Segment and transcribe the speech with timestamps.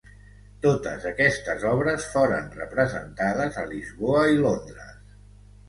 [0.61, 5.01] Totes aquestes obres foren representades a Lisboa i Londres.